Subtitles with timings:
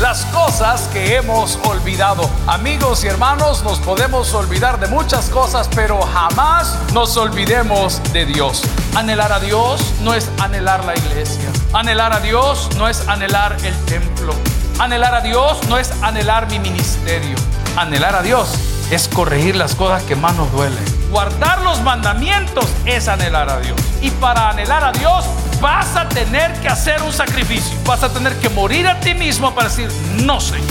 [0.00, 2.28] las cosas que hemos olvidado.
[2.46, 8.62] Amigos y hermanos, nos podemos olvidar de muchas cosas, pero jamás nos olvidemos de Dios.
[8.96, 11.50] Anhelar a Dios no es anhelar la iglesia.
[11.72, 14.34] Anhelar a Dios no es anhelar el templo.
[14.78, 17.36] Anhelar a Dios no es anhelar mi ministerio.
[17.76, 18.48] Anhelar a Dios
[18.90, 21.03] es corregir las cosas que más nos duelen.
[21.14, 23.80] Guardar los mandamientos es anhelar a Dios.
[24.02, 25.24] Y para anhelar a Dios
[25.62, 27.78] vas a tener que hacer un sacrificio.
[27.86, 29.86] Vas a tener que morir a ti mismo para decir,
[30.24, 30.66] no, Señor.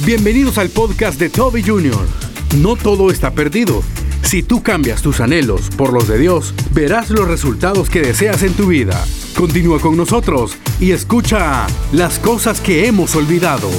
[0.00, 2.08] Bienvenidos al podcast de Toby Jr.
[2.56, 3.84] No todo está perdido.
[4.24, 8.52] Si tú cambias tus anhelos por los de Dios, verás los resultados que deseas en
[8.54, 9.00] tu vida.
[9.36, 13.70] Continúa con nosotros y escucha las cosas que hemos olvidado.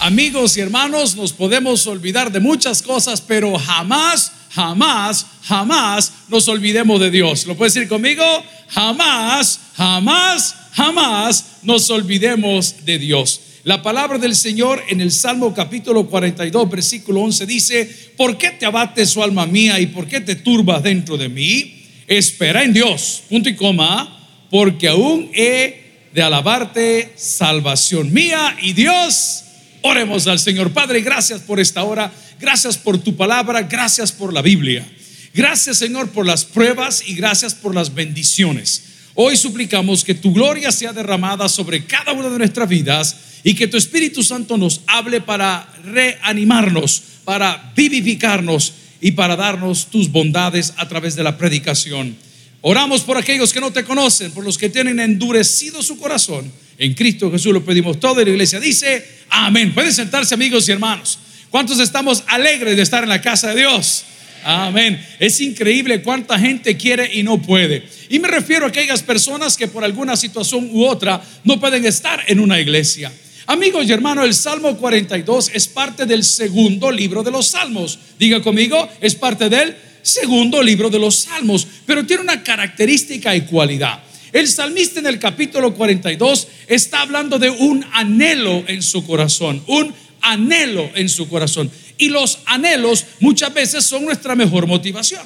[0.00, 7.00] Amigos y hermanos, nos podemos olvidar de muchas cosas, pero jamás, jamás, jamás nos olvidemos
[7.00, 7.46] de Dios.
[7.46, 8.24] ¿Lo puedes decir conmigo?
[8.68, 13.40] Jamás, jamás, jamás nos olvidemos de Dios.
[13.64, 18.64] La palabra del Señor en el Salmo capítulo 42, versículo 11 dice, ¿por qué te
[18.64, 21.84] abates, su alma mía, y por qué te turbas dentro de mí?
[22.06, 29.44] Espera en Dios, punto y coma, porque aún he de alabarte salvación mía y Dios
[29.82, 30.72] Oremos al Señor.
[30.72, 32.12] Padre, gracias por esta hora.
[32.40, 33.62] Gracias por tu palabra.
[33.62, 34.86] Gracias por la Biblia.
[35.34, 38.84] Gracias, Señor, por las pruebas y gracias por las bendiciones.
[39.14, 43.66] Hoy suplicamos que tu gloria sea derramada sobre cada una de nuestras vidas y que
[43.66, 50.88] tu Espíritu Santo nos hable para reanimarnos, para vivificarnos y para darnos tus bondades a
[50.88, 52.16] través de la predicación.
[52.60, 56.50] Oramos por aquellos que no te conocen, por los que tienen endurecido su corazón.
[56.78, 59.74] En Cristo Jesús lo pedimos todo y la iglesia dice, amén.
[59.74, 61.18] Pueden sentarse amigos y hermanos.
[61.50, 64.04] ¿Cuántos estamos alegres de estar en la casa de Dios?
[64.44, 65.04] Amén.
[65.18, 67.82] Es increíble cuánta gente quiere y no puede.
[68.08, 72.22] Y me refiero a aquellas personas que por alguna situación u otra no pueden estar
[72.28, 73.12] en una iglesia.
[73.46, 77.98] Amigos y hermanos, el Salmo 42 es parte del segundo libro de los Salmos.
[78.18, 83.40] Diga conmigo, es parte del segundo libro de los Salmos, pero tiene una característica y
[83.40, 84.02] cualidad.
[84.32, 89.94] El salmista en el capítulo 42 está hablando de un anhelo en su corazón, un
[90.20, 91.70] anhelo en su corazón.
[91.96, 95.22] Y los anhelos muchas veces son nuestra mejor motivación.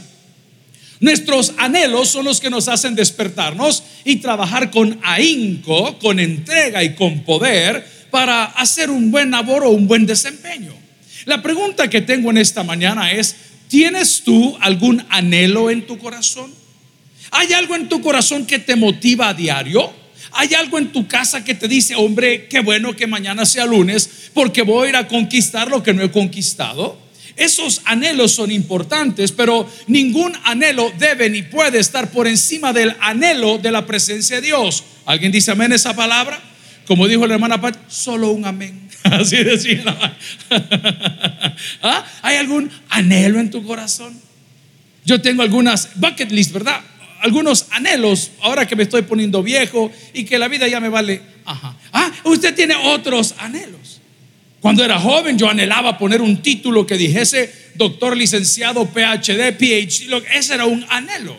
[1.00, 6.94] Nuestros anhelos son los que nos hacen despertarnos y trabajar con ahínco, con entrega y
[6.94, 10.72] con poder para hacer un buen labor o un buen desempeño.
[11.24, 13.34] La pregunta que tengo en esta mañana es,
[13.72, 16.52] ¿Tienes tú algún anhelo en tu corazón?
[17.32, 19.90] ¿Hay algo en tu corazón que te motiva a diario?
[20.32, 24.30] ¿Hay algo en tu casa que te dice, hombre, qué bueno que mañana sea lunes
[24.34, 26.98] porque voy a ir a conquistar lo que no he conquistado?
[27.36, 33.56] Esos anhelos son importantes, pero ningún anhelo debe ni puede estar por encima del anhelo
[33.56, 34.84] de la presencia de Dios.
[35.06, 36.38] ¿Alguien dice amén esa palabra?
[36.86, 38.90] Como dijo la hermana Pat, solo un amén.
[39.04, 39.82] Así decía.
[41.82, 42.04] ¿Ah?
[42.20, 44.20] ¿Hay algún anhelo en tu corazón?
[45.04, 46.80] Yo tengo algunas bucket list, ¿verdad?
[47.22, 51.22] Algunos anhelos, ahora que me estoy poniendo viejo y que la vida ya me vale.
[51.44, 51.76] Ajá.
[51.92, 54.00] Ah, usted tiene otros anhelos.
[54.58, 60.20] Cuando era joven yo anhelaba poner un título que dijese doctor licenciado, PhD, PhD.
[60.34, 61.36] Ese era un anhelo.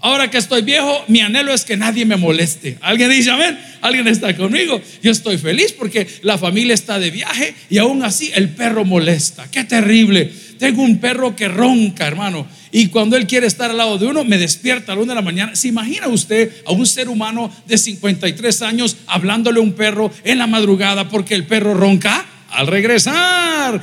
[0.00, 2.76] Ahora que estoy viejo, mi anhelo es que nadie me moleste.
[2.82, 3.58] ¿Alguien dice amén?
[3.80, 4.78] ¿Alguien está conmigo?
[5.02, 9.50] Yo estoy feliz porque la familia está de viaje y aún así el perro molesta.
[9.50, 10.30] Qué terrible.
[10.58, 12.46] Tengo un perro que ronca, hermano.
[12.74, 15.16] Y cuando él quiere estar al lado de uno, me despierta a la una de
[15.16, 15.54] la mañana.
[15.54, 20.38] ¿Se imagina usted a un ser humano de 53 años hablándole a un perro en
[20.38, 22.26] la madrugada porque el perro ronca?
[22.48, 23.82] Al regresar,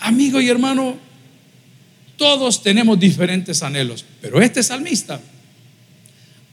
[0.00, 0.96] amigo y hermano,
[2.16, 5.20] todos tenemos diferentes anhelos, pero este salmista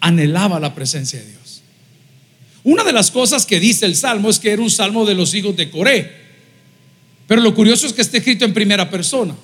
[0.01, 1.61] anhelaba la presencia de Dios.
[2.63, 5.33] Una de las cosas que dice el salmo es que era un salmo de los
[5.33, 6.19] hijos de Coré.
[7.27, 9.35] Pero lo curioso es que está escrito en primera persona.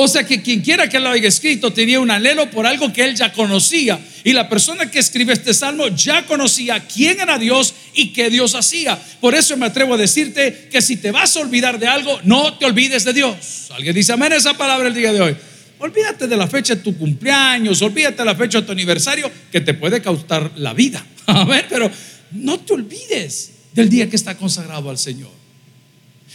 [0.00, 3.02] O sea que quien quiera que lo haya escrito tenía un anhelo por algo que
[3.02, 3.98] él ya conocía.
[4.22, 8.54] Y la persona que escribe este salmo ya conocía quién era Dios y qué Dios
[8.54, 8.96] hacía.
[9.20, 12.56] Por eso me atrevo a decirte que si te vas a olvidar de algo, no
[12.58, 13.70] te olvides de Dios.
[13.70, 15.36] Alguien dice amén esa palabra el día de hoy.
[15.80, 19.60] Olvídate de la fecha de tu cumpleaños, olvídate de la fecha de tu aniversario, que
[19.60, 21.04] te puede causar la vida.
[21.26, 21.90] A ver, pero
[22.30, 25.32] no te olvides del día que está consagrado al Señor.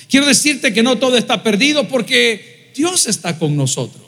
[0.10, 4.04] Quiero decirte que no todo está perdido porque Dios está con nosotros.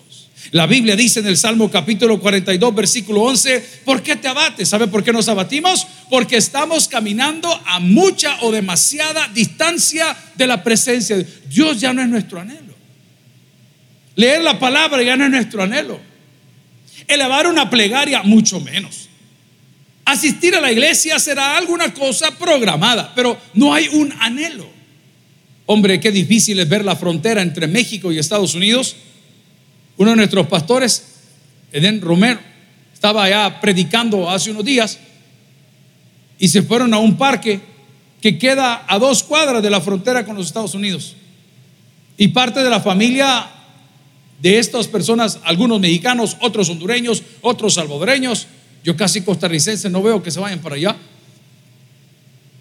[0.51, 4.69] La Biblia dice en el Salmo capítulo 42, versículo 11, ¿por qué te abates?
[4.69, 5.87] ¿Sabe por qué nos abatimos?
[6.09, 11.79] Porque estamos caminando a mucha o demasiada distancia de la presencia de Dios.
[11.79, 12.73] Ya no es nuestro anhelo.
[14.15, 15.99] Leer la palabra ya no es nuestro anhelo.
[17.07, 19.09] Elevar una plegaria, mucho menos.
[20.05, 24.74] Asistir a la iglesia será alguna cosa programada, pero no hay un anhelo.
[25.67, 28.95] Hombre, qué difícil es ver la frontera entre México y Estados Unidos.
[29.97, 31.03] Uno de nuestros pastores,
[31.71, 32.39] Eden Romero,
[32.93, 34.99] estaba allá predicando hace unos días
[36.37, 37.59] y se fueron a un parque
[38.21, 41.15] que queda a dos cuadras de la frontera con los Estados Unidos.
[42.17, 43.47] Y parte de la familia
[44.41, 48.47] de estas personas, algunos mexicanos, otros hondureños, otros salvadoreños,
[48.83, 50.95] yo casi costarricense no veo que se vayan para allá,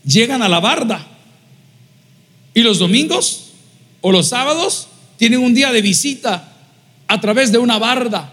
[0.04, 1.13] llegan a la barda
[2.54, 3.50] y los domingos
[4.00, 6.52] o los sábados tienen un día de visita
[7.08, 8.32] a través de una barda.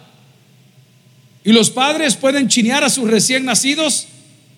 [1.44, 4.08] Y los padres pueden chinear a sus recién nacidos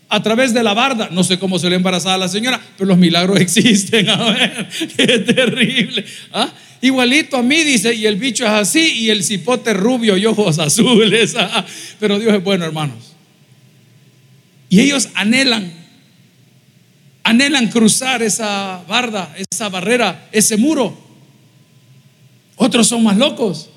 [0.10, 1.10] a través de la barda.
[1.12, 4.10] No sé cómo se le embarazaba a la señora, pero los milagros existen.
[4.10, 6.06] A ver, qué terrible.
[6.32, 6.52] ¿Ah?
[6.82, 10.60] Igualito a mí, dice, y el bicho es así, y el cipote rubio y ojos
[10.60, 11.36] azules.
[11.40, 11.66] ¿ah?
[12.00, 13.14] Pero Dios es bueno, hermanos.
[14.70, 15.72] Y ellos anhelan,
[17.24, 20.98] anhelan cruzar esa barda, esa barrera, ese muro.
[22.56, 23.70] Otros son más locos.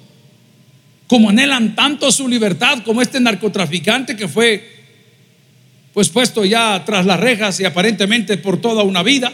[1.07, 4.77] Como anhelan tanto su libertad como este narcotraficante que fue
[5.95, 9.33] pues puesto ya tras las rejas y aparentemente por toda una vida.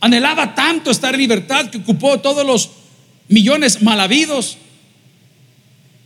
[0.00, 2.70] Anhelaba tanto estar en libertad que ocupó todos los
[3.28, 4.58] millones mal habidos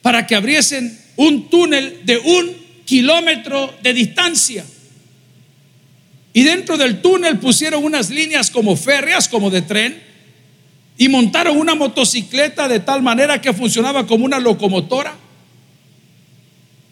[0.03, 2.55] para que abriesen un túnel de un
[2.85, 4.65] kilómetro de distancia.
[6.33, 10.01] Y dentro del túnel pusieron unas líneas como férreas, como de tren,
[10.97, 15.15] y montaron una motocicleta de tal manera que funcionaba como una locomotora.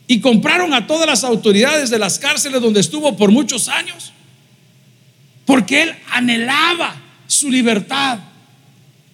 [0.06, 4.12] Y compraron a todas las autoridades de las cárceles donde estuvo por muchos años.
[5.44, 6.96] Porque él anhelaba
[7.26, 8.18] su libertad,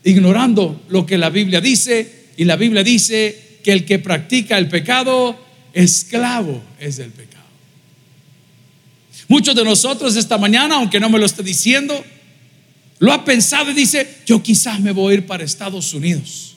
[0.05, 2.29] ignorando lo que la Biblia dice.
[2.37, 5.37] Y la Biblia dice que el que practica el pecado,
[5.73, 7.34] esclavo es del pecado.
[9.29, 12.05] Muchos de nosotros esta mañana, aunque no me lo esté diciendo,
[12.99, 16.54] lo ha pensado y dice, yo quizás me voy a ir para Estados Unidos.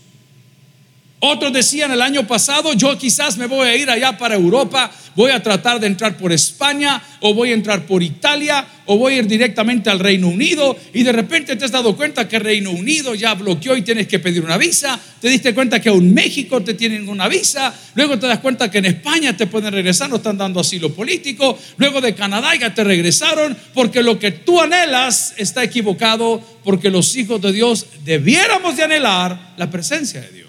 [1.19, 5.31] Otros decían el año pasado, yo quizás me voy a ir allá para Europa, voy
[5.31, 9.17] a tratar de entrar por España o voy a entrar por Italia o voy a
[9.17, 13.15] ir directamente al Reino Unido y de repente te has dado cuenta que Reino Unido
[13.15, 16.75] ya bloqueó y tienes que pedir una visa, te diste cuenta que aún México te
[16.75, 20.37] tienen una visa, luego te das cuenta que en España te pueden regresar, no están
[20.37, 25.63] dando asilo político, luego de Canadá ya te regresaron porque lo que tú anhelas está
[25.63, 30.46] equivocado porque los hijos de Dios debiéramos de anhelar la presencia de Dios.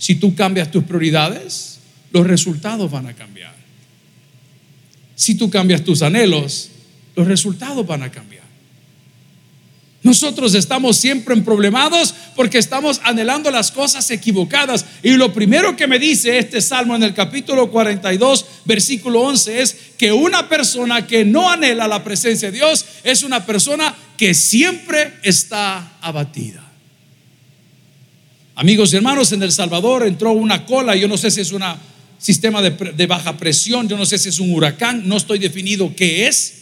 [0.00, 1.78] Si tú cambias tus prioridades,
[2.10, 3.54] los resultados van a cambiar.
[5.14, 6.70] Si tú cambias tus anhelos,
[7.14, 8.40] los resultados van a cambiar.
[10.02, 14.86] Nosotros estamos siempre en problemados porque estamos anhelando las cosas equivocadas.
[15.02, 19.76] Y lo primero que me dice este salmo en el capítulo 42, versículo 11, es
[19.98, 25.18] que una persona que no anhela la presencia de Dios es una persona que siempre
[25.22, 26.69] está abatida.
[28.60, 31.62] Amigos y hermanos, en El Salvador entró una cola, yo no sé si es un
[32.18, 36.26] sistema de, baja presión, yo no sé si es un huracán, no estoy definido qué
[36.26, 36.56] es.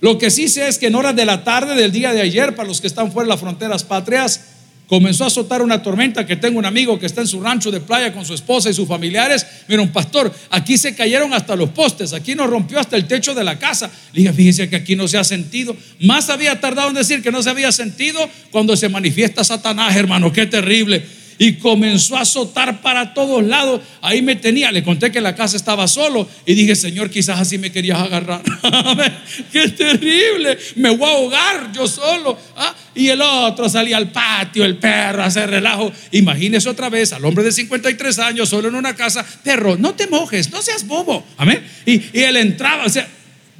[0.00, 2.54] Lo que sí sé es que en horas de la tarde del día de ayer,
[2.54, 4.47] para los que están fuera de las fronteras patrias,
[4.88, 7.80] comenzó a azotar una tormenta que tengo un amigo que está en su rancho de
[7.80, 9.46] playa con su esposa y sus familiares.
[9.68, 13.34] Mira, un pastor, aquí se cayeron hasta los postes, aquí nos rompió hasta el techo
[13.34, 13.90] de la casa.
[14.12, 15.76] Le dije, fíjese que aquí no se ha sentido.
[16.00, 18.18] Más había tardado en decir que no se había sentido
[18.50, 23.80] cuando se manifiesta Satanás, hermano, qué terrible y comenzó a azotar para todos lados.
[24.02, 27.58] Ahí me tenía, le conté que la casa estaba solo y dije, Señor, quizás así
[27.58, 28.42] me querías agarrar.
[29.52, 32.36] Qué terrible, me voy a ahogar yo solo.
[32.56, 32.74] ¿ah?
[32.98, 35.92] Y el otro salía al patio, el perro, a hacer relajo.
[36.10, 40.08] Imagínese otra vez al hombre de 53 años solo en una casa, perro, no te
[40.08, 41.24] mojes, no seas bobo.
[41.36, 41.64] Amén.
[41.86, 43.06] Y, y él entraba, o sea,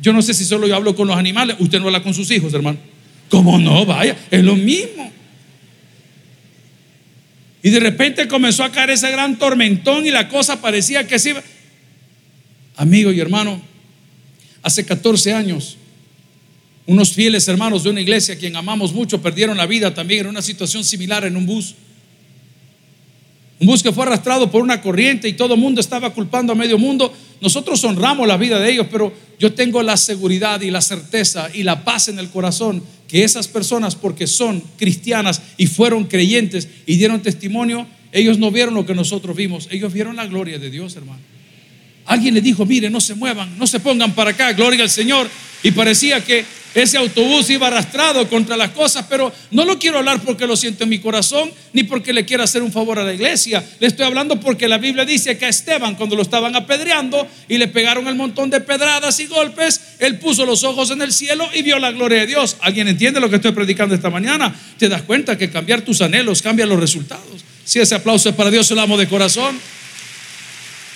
[0.03, 2.29] yo no sé si solo yo hablo con los animales, usted no habla con sus
[2.33, 2.79] hijos, hermano.
[3.31, 3.87] ¿Cómo no?
[3.87, 5.13] Vaya, es lo mismo.
[7.63, 11.31] Y de repente comenzó a caer ese gran tormentón y la cosa parecía que se
[11.31, 11.43] iba.
[12.75, 13.63] Amigo y hermano,
[14.63, 15.77] hace 14 años,
[16.89, 20.29] unos fieles hermanos de una iglesia, a quien amamos mucho, perdieron la vida también en
[20.29, 21.75] una situación similar en un bus.
[23.61, 26.57] Un bus que fue arrastrado por una corriente y todo el mundo estaba culpando a
[26.57, 27.13] medio mundo.
[27.43, 31.63] Nosotros honramos la vida de ellos, pero yo tengo la seguridad y la certeza y
[31.63, 36.97] la paz en el corazón que esas personas, porque son cristianas y fueron creyentes y
[36.97, 40.97] dieron testimonio, ellos no vieron lo que nosotros vimos, ellos vieron la gloria de Dios,
[40.97, 41.21] hermano.
[42.07, 45.29] Alguien le dijo, mire, no se muevan, no se pongan para acá, gloria al Señor.
[45.63, 50.21] Y parecía que Ese autobús iba arrastrado contra las cosas, pero no lo quiero hablar
[50.21, 53.15] porque lo siento en mi corazón, ni porque le quiero hacer un favor a la
[53.15, 53.65] iglesia.
[53.81, 57.59] Le estoy hablando porque la Biblia dice que a Esteban, cuando lo estaban apedreando y
[57.59, 61.49] le pegaron el montón de pedradas y golpes, él puso los ojos en el cielo
[61.55, 62.57] y vio la gloria de Dios.
[62.61, 64.55] ¿Alguien entiende lo que estoy predicando esta mañana?
[64.79, 67.45] Te das cuenta que cambiar tus anhelos cambia los resultados.
[67.65, 69.59] Si ese aplauso es para Dios, se lo amo de corazón.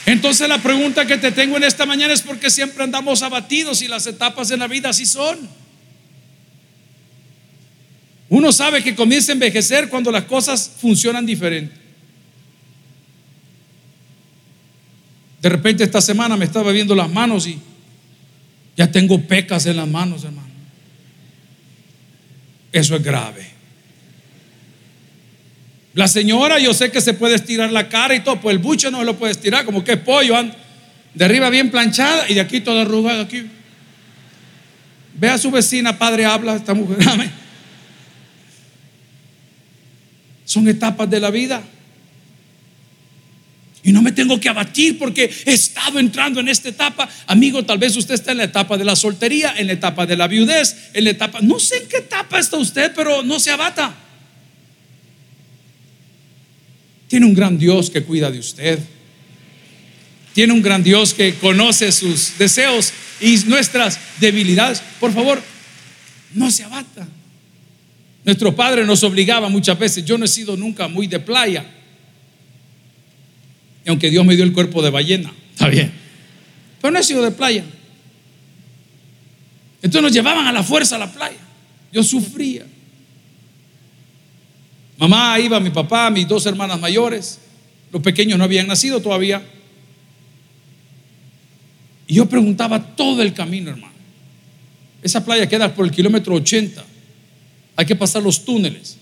[0.06, 3.82] Entonces la pregunta que te tengo en esta mañana es por qué siempre andamos abatidos
[3.82, 5.61] y las etapas de la vida así son.
[8.32, 11.74] Uno sabe que comienza a envejecer cuando las cosas funcionan diferente.
[15.42, 17.58] De repente esta semana me estaba viendo las manos y
[18.74, 20.48] ya tengo pecas en las manos, hermano.
[22.72, 23.46] Eso es grave.
[25.92, 28.90] La señora, yo sé que se puede estirar la cara y todo, pues el buche
[28.90, 30.36] no lo puede estirar, como que es pollo,
[31.12, 33.42] de arriba bien planchada y de aquí toda arrugada aquí.
[35.18, 36.96] Ve a su vecina, padre, habla esta mujer.
[37.10, 37.41] Amén.
[40.52, 41.62] Son etapas de la vida.
[43.82, 47.08] Y no me tengo que abatir porque he estado entrando en esta etapa.
[47.26, 50.14] Amigo, tal vez usted está en la etapa de la soltería, en la etapa de
[50.14, 51.40] la viudez, en la etapa...
[51.40, 53.94] No sé en qué etapa está usted, pero no se abata.
[57.08, 58.78] Tiene un gran Dios que cuida de usted.
[60.34, 62.92] Tiene un gran Dios que conoce sus deseos
[63.22, 64.82] y nuestras debilidades.
[65.00, 65.42] Por favor,
[66.34, 67.08] no se abata.
[68.24, 70.04] Nuestro padre nos obligaba muchas veces.
[70.04, 71.64] Yo no he sido nunca muy de playa.
[73.84, 75.92] Y aunque Dios me dio el cuerpo de ballena, está bien.
[76.80, 77.64] Pero no he sido de playa.
[79.82, 81.38] Entonces nos llevaban a la fuerza a la playa.
[81.92, 82.64] Yo sufría.
[84.98, 87.40] Mamá iba, mi papá, mis dos hermanas mayores.
[87.90, 89.42] Los pequeños no habían nacido todavía.
[92.06, 93.92] Y yo preguntaba todo el camino, hermano.
[95.02, 96.91] Esa playa queda por el kilómetro 80
[97.82, 98.96] hay que pasar los túneles.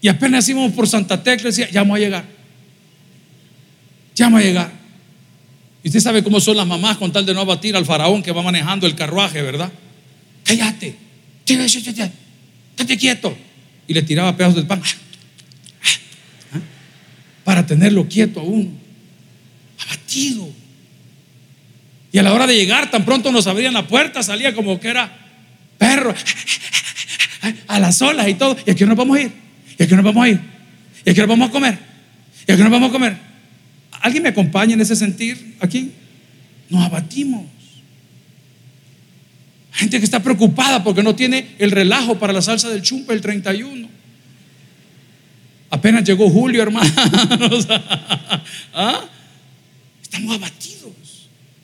[0.00, 2.24] Y apenas íbamos por Santa Tecla, decía, ya vamos a llegar.
[4.14, 4.72] Ya vamos a llegar.
[5.82, 8.32] Y usted sabe cómo son las mamás con tal de no abatir al faraón que
[8.32, 9.70] va manejando el carruaje, ¿verdad?
[10.42, 10.96] Cállate.
[11.46, 13.36] Estate quieto.
[13.86, 14.82] Y le tiraba pedazos del pan.
[16.52, 16.60] ¿Ah?
[17.44, 18.78] Para tenerlo quieto aún.
[19.86, 20.48] Abatido.
[22.10, 24.88] Y a la hora de llegar, tan pronto nos abrían la puerta, salía como que
[24.88, 25.16] era
[25.78, 26.14] perro
[27.66, 28.56] a las olas y todo.
[28.66, 29.32] ¿Y aquí nos vamos a ir?
[29.78, 30.40] ¿Y aquí nos vamos a ir?
[31.04, 31.78] ¿Y aquí nos vamos a comer?
[32.46, 33.16] ¿Y aquí nos vamos a comer?
[34.00, 35.92] ¿Alguien me acompaña en ese sentir aquí?
[36.68, 37.46] Nos abatimos.
[39.72, 43.20] Gente que está preocupada porque no tiene el relajo para la salsa del chumpe el
[43.20, 43.88] 31.
[45.70, 46.92] Apenas llegó julio, hermanos.
[48.74, 49.04] ¿Ah?
[50.00, 50.92] Estamos abatidos.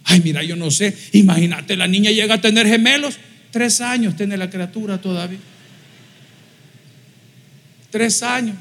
[0.05, 0.97] Ay, mira, yo no sé.
[1.13, 3.19] Imagínate, la niña llega a tener gemelos.
[3.53, 5.39] Tres años tiene la criatura todavía.
[7.91, 8.57] Tres años.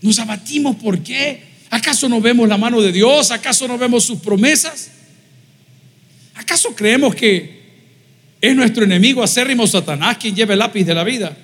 [0.00, 1.42] Nos abatimos, ¿por qué?
[1.70, 3.30] ¿Acaso no vemos la mano de Dios?
[3.30, 4.90] ¿Acaso no vemos sus promesas?
[6.34, 7.62] ¿Acaso creemos que
[8.40, 11.36] es nuestro enemigo acérrimo Satanás quien lleva el lápiz de la vida?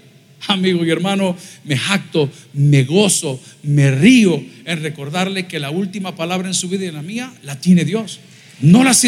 [0.47, 6.49] Amigo y hermano, me jacto, me gozo, me río en recordarle que la última palabra
[6.49, 8.21] en su vida y en la mía la tiene Dios.
[8.61, 9.05] No las,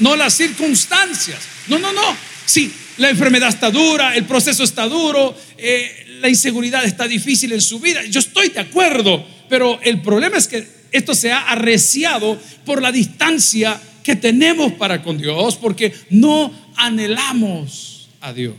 [0.00, 1.38] no las circunstancias.
[1.68, 2.16] No, no, no.
[2.44, 7.60] Sí, la enfermedad está dura, el proceso está duro, eh, la inseguridad está difícil en
[7.60, 8.04] su vida.
[8.04, 12.92] Yo estoy de acuerdo, pero el problema es que esto se ha arreciado por la
[12.92, 18.56] distancia que tenemos para con Dios, porque no anhelamos a Dios.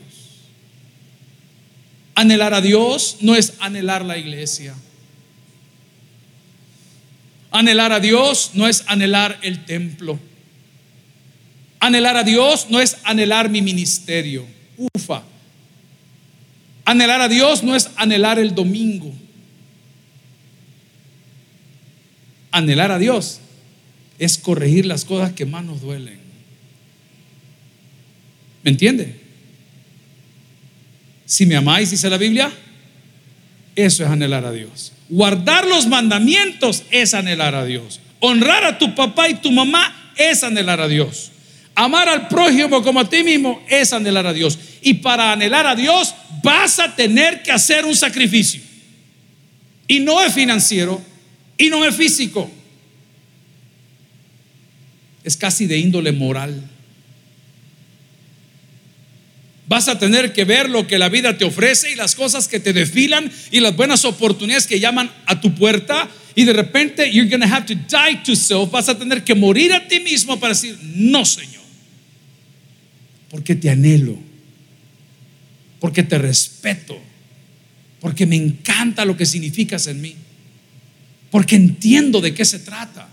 [2.16, 4.76] Anhelar a Dios no es anhelar la iglesia.
[7.52, 10.20] Anhelar a Dios no es anhelar el templo.
[11.84, 14.48] Anhelar a Dios no es anhelar mi ministerio.
[14.78, 15.22] Ufa.
[16.86, 19.14] Anhelar a Dios no es anhelar el domingo.
[22.52, 23.42] Anhelar a Dios
[24.18, 26.20] es corregir las cosas que más nos duelen.
[28.64, 29.20] ¿Me entiende?
[31.26, 32.50] Si me amáis, dice la Biblia,
[33.76, 34.94] eso es anhelar a Dios.
[35.10, 38.00] Guardar los mandamientos es anhelar a Dios.
[38.22, 41.33] Honrar a tu papá y tu mamá es anhelar a Dios.
[41.76, 44.60] Amar al prójimo como a ti mismo es anhelar a Dios.
[44.82, 46.14] Y para anhelar a Dios
[46.44, 48.62] vas a tener que hacer un sacrificio.
[49.88, 51.02] Y no es financiero
[51.58, 52.50] y no es físico.
[55.24, 56.70] Es casi de índole moral.
[59.68, 62.60] Vas a tener que ver lo que la vida te ofrece y las cosas que
[62.60, 66.10] te desfilan y las buenas oportunidades que llaman a tu puerta.
[66.36, 68.70] Y de repente, you're going have to die to self.
[68.72, 71.63] Vas a tener que morir a ti mismo para decir, no, Señor.
[73.34, 74.16] Porque te anhelo,
[75.80, 76.96] porque te respeto,
[78.00, 80.14] porque me encanta lo que significas en mí,
[81.32, 83.10] porque entiendo de qué se trata.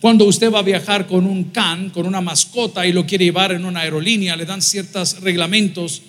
[0.00, 3.52] Cuando usted va a viajar con un can, con una mascota y lo quiere llevar
[3.52, 6.02] en una aerolínea, le dan ciertos reglamentos.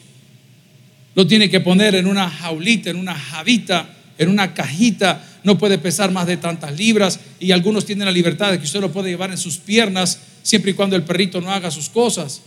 [1.14, 3.88] Lo tiene que poner en una jaulita, en una javita,
[4.18, 5.24] en una cajita.
[5.44, 8.82] No puede pesar más de tantas libras y algunos tienen la libertad de que usted
[8.82, 12.42] lo puede llevar en sus piernas siempre y cuando el perrito no haga sus cosas.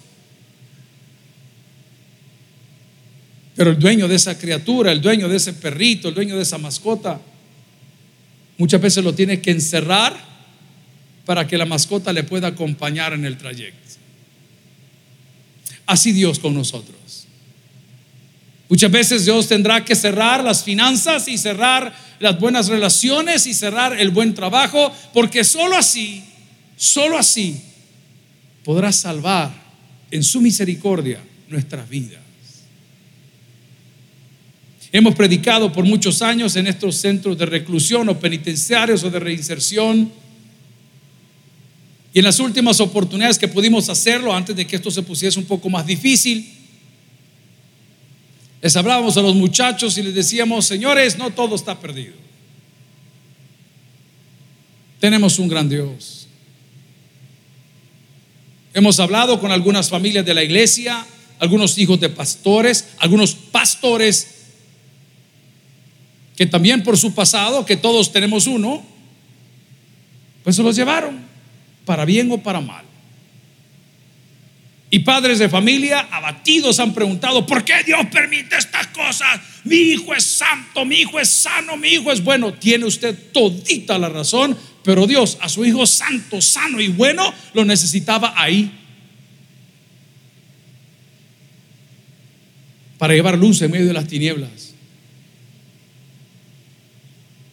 [3.65, 6.59] Pero el dueño de esa criatura, el dueño de ese perrito, el dueño de esa
[6.59, 7.19] mascota,
[8.59, 10.15] muchas veces lo tiene que encerrar
[11.25, 13.95] para que la mascota le pueda acompañar en el trayecto.
[15.87, 17.27] Así Dios con nosotros.
[18.69, 23.99] Muchas veces Dios tendrá que cerrar las finanzas y cerrar las buenas relaciones y cerrar
[23.99, 26.23] el buen trabajo, porque sólo así,
[26.77, 27.63] sólo así
[28.63, 29.55] podrá salvar
[30.11, 31.19] en su misericordia
[31.49, 32.24] nuestras vidas.
[34.97, 40.13] Hemos predicado por muchos años en estos centros de reclusión o penitenciarios o de reinserción
[42.13, 45.47] y en las últimas oportunidades que pudimos hacerlo, antes de que esto se pusiese un
[45.47, 46.49] poco más difícil,
[48.63, 52.15] les hablábamos a los muchachos y les decíamos, señores, no todo está perdido.
[55.01, 56.29] Tenemos un gran Dios.
[58.73, 61.05] Hemos hablado con algunas familias de la iglesia,
[61.41, 64.34] algunos hijos de pastores, algunos pastores
[66.37, 68.85] que también por su pasado, que todos tenemos uno,
[70.43, 71.19] pues se los llevaron
[71.85, 72.85] para bien o para mal.
[74.91, 79.41] Y padres de familia abatidos han preguntado, ¿por qué Dios permite estas cosas?
[79.65, 82.55] Mi hijo es santo, mi hijo es sano, mi hijo es bueno.
[82.55, 87.65] Tiene usted todita la razón, pero Dios a su hijo santo, sano y bueno lo
[87.65, 88.71] necesitaba ahí.
[92.99, 94.74] Para llevar luz en medio de las tinieblas.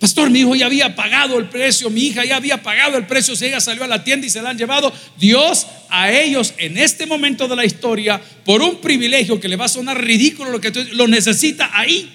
[0.01, 3.35] Pastor, mi hijo ya había pagado el precio, mi hija ya había pagado el precio,
[3.35, 4.91] si ella salió a la tienda y se la han llevado.
[5.19, 9.65] Dios a ellos en este momento de la historia, por un privilegio que le va
[9.65, 12.09] a sonar ridículo lo que lo necesita ahí.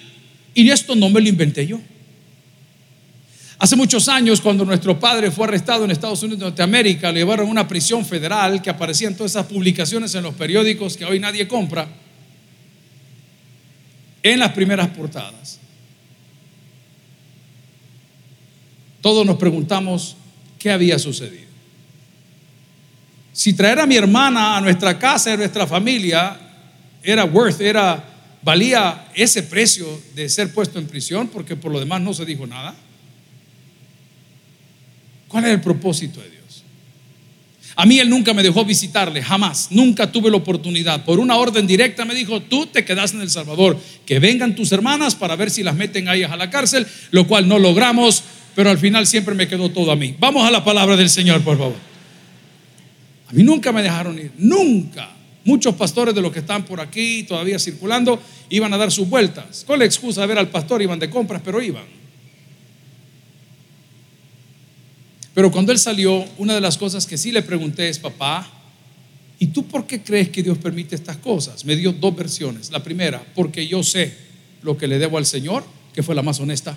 [0.53, 1.79] Y esto no me lo inventé yo.
[3.57, 7.47] Hace muchos años, cuando nuestro padre fue arrestado en Estados Unidos de Norteamérica, le llevaron
[7.47, 11.47] a una prisión federal que aparecían todas esas publicaciones en los periódicos que hoy nadie
[11.47, 11.87] compra,
[14.23, 15.61] en las primeras portadas.
[19.07, 20.17] Todos nos preguntamos
[20.59, 21.47] qué había sucedido.
[23.31, 26.37] Si traer a mi hermana a nuestra casa, a nuestra familia,
[27.01, 28.03] era worth, era
[28.41, 32.45] valía ese precio de ser puesto en prisión, porque por lo demás no se dijo
[32.45, 32.75] nada.
[35.29, 36.37] ¿Cuál es el propósito de Dios?
[37.79, 41.05] A mí él nunca me dejó visitarle, jamás, nunca tuve la oportunidad.
[41.05, 44.71] Por una orden directa me dijo, tú te quedas en El Salvador, que vengan tus
[44.71, 48.23] hermanas para ver si las meten a ellas a la cárcel, lo cual no logramos
[48.57, 50.15] pero al final siempre me quedó todo a mí.
[50.17, 51.75] Vamos a la palabra del Señor, por favor.
[53.27, 55.11] A mí nunca me dejaron ir, nunca.
[55.43, 59.63] Muchos pastores de los que están por aquí todavía circulando iban a dar sus vueltas.
[59.67, 61.83] Con la excusa de ver al pastor, iban de compras, pero iban.
[65.35, 68.49] Pero cuando él salió, una de las cosas que sí le pregunté es, papá,
[69.37, 71.63] ¿y tú por qué crees que Dios permite estas cosas?
[71.63, 72.71] Me dio dos versiones.
[72.71, 74.17] La primera, porque yo sé
[74.63, 76.75] lo que le debo al Señor, que fue la más honesta.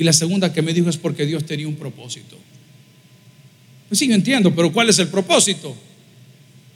[0.00, 2.38] Y la segunda que me dijo es porque Dios tenía un propósito.
[3.86, 5.76] Pues sí, yo entiendo, pero ¿cuál es el propósito?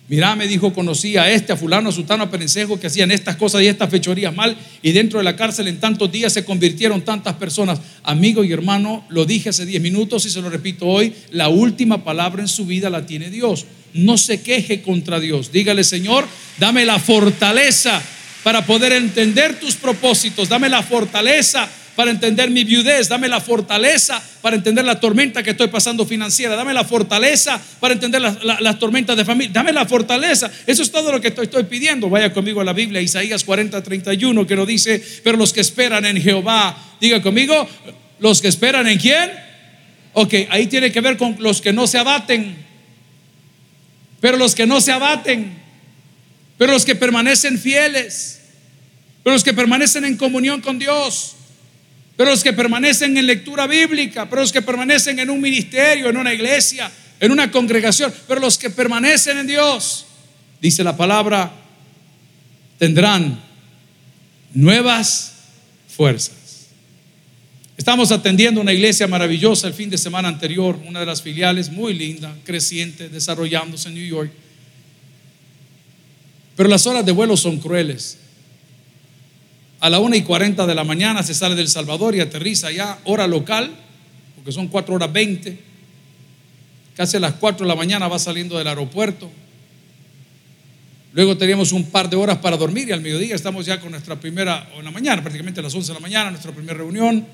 [0.08, 3.36] Mira, me dijo, conocí a este, a fulano, a sultano, a perencejo, que hacían estas
[3.36, 7.00] cosas y estas fechorías mal, y dentro de la cárcel en tantos días se convirtieron
[7.00, 7.80] tantas personas.
[8.02, 12.04] Amigo y hermano, lo dije hace 10 minutos y se lo repito hoy, la última
[12.04, 13.64] palabra en su vida la tiene Dios.
[13.94, 15.50] No se queje contra Dios.
[15.50, 16.26] Dígale, Señor,
[16.58, 18.02] dame la fortaleza
[18.42, 24.22] para poder entender tus propósitos, dame la fortaleza para entender mi viudez, dame la fortaleza
[24.44, 29.16] para entender la tormenta que estoy pasando financiera, dame la fortaleza para entender las, tormentas
[29.16, 30.50] de familia, dame la fortaleza.
[30.66, 32.10] Eso es todo lo que estoy, estoy pidiendo.
[32.10, 36.04] Vaya conmigo a la Biblia, Isaías 40, 31, que nos dice, pero los que esperan
[36.04, 37.66] en Jehová, diga conmigo,
[38.18, 39.30] los que esperan en quién?
[40.12, 42.54] Ok, ahí tiene que ver con los que no se abaten,
[44.20, 45.54] pero los que no se abaten,
[46.58, 48.40] pero los que permanecen fieles,
[49.22, 51.36] pero los que permanecen en comunión con Dios
[52.16, 56.16] pero los que permanecen en lectura bíblica, pero los que permanecen en un ministerio, en
[56.16, 60.06] una iglesia, en una congregación, pero los que permanecen en Dios,
[60.60, 61.52] dice la palabra,
[62.78, 63.40] tendrán
[64.52, 65.34] nuevas
[65.88, 66.68] fuerzas.
[67.76, 71.92] Estamos atendiendo una iglesia maravillosa el fin de semana anterior, una de las filiales muy
[71.92, 74.30] linda, creciente, desarrollándose en New York.
[76.56, 78.18] Pero las horas de vuelo son crueles.
[79.84, 82.98] A la 1 y 40 de la mañana se sale del Salvador y aterriza ya,
[83.04, 83.70] hora local,
[84.34, 85.58] porque son 4 horas 20.
[86.96, 89.30] Casi a las 4 de la mañana va saliendo del aeropuerto.
[91.12, 94.18] Luego teníamos un par de horas para dormir y al mediodía estamos ya con nuestra
[94.18, 97.26] primera, o en la mañana, prácticamente a las 11 de la mañana, nuestra primera reunión.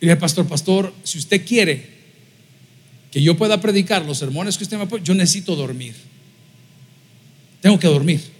[0.00, 1.90] Y dije, pastor, pastor, si usted quiere
[3.12, 5.94] que yo pueda predicar los sermones que usted me puede, yo necesito dormir.
[7.60, 8.33] Tengo que dormir.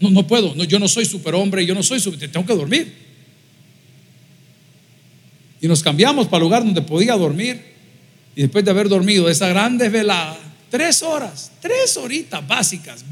[0.00, 2.92] No, no puedo, no, yo no soy superhombre, yo no soy super, tengo que dormir.
[5.60, 7.62] Y nos cambiamos para el lugar donde podía dormir.
[8.34, 13.04] Y después de haber dormido esa gran desvelada, Tres horas, tres horitas básicas.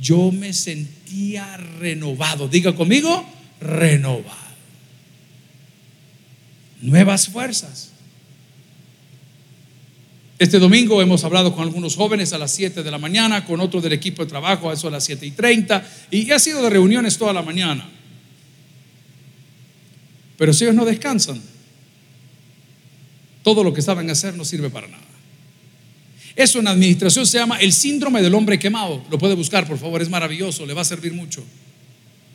[0.00, 2.48] Yo me sentía renovado.
[2.48, 3.26] Diga conmigo,
[3.60, 4.38] renovado.
[6.80, 7.92] Nuevas fuerzas.
[10.40, 13.82] Este domingo hemos hablado con algunos jóvenes a las 7 de la mañana, con otro
[13.82, 16.70] del equipo de trabajo a eso a las 7 y 30, y ha sido de
[16.70, 17.86] reuniones toda la mañana.
[20.38, 21.42] Pero si ellos no descansan,
[23.42, 25.04] todo lo que saben hacer no sirve para nada.
[26.34, 29.04] Eso en administración se llama el síndrome del hombre quemado.
[29.10, 31.44] Lo puede buscar, por favor, es maravilloso, le va a servir mucho.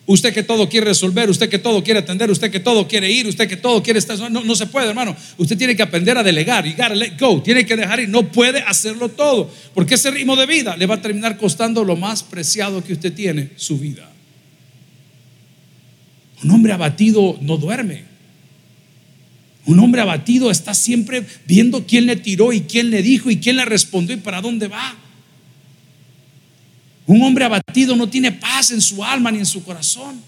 [0.08, 3.26] Usted que todo quiere resolver, usted que todo quiere atender, usted que todo quiere ir,
[3.26, 4.20] usted que todo quiere estar.
[4.30, 5.16] No, no se puede, hermano.
[5.38, 7.42] Usted tiene que aprender a delegar, y gotta let go.
[7.42, 8.10] Tiene que dejar ir.
[8.10, 9.52] No puede hacerlo todo.
[9.74, 13.14] Porque ese ritmo de vida le va a terminar costando lo más preciado que usted
[13.14, 14.08] tiene, su vida.
[16.44, 18.04] Un hombre abatido no duerme.
[19.66, 23.56] Un hombre abatido está siempre viendo quién le tiró y quién le dijo y quién
[23.56, 24.96] le respondió y para dónde va.
[27.08, 30.22] Un hombre abatido no tiene paz en su alma ni en su corazón.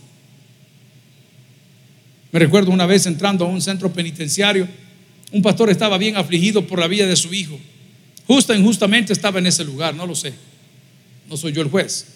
[2.32, 4.68] Me recuerdo una vez entrando a un centro penitenciario,
[5.32, 7.60] un pastor estaba bien afligido por la vida de su hijo.
[8.28, 10.34] Justa o injustamente estaba en ese lugar, no lo sé.
[11.30, 12.08] No soy yo el juez.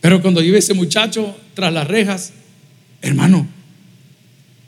[0.00, 2.32] Pero cuando llevé ese muchacho tras las rejas,
[3.02, 3.48] hermano,